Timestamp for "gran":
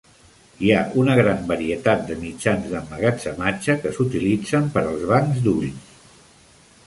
1.19-1.43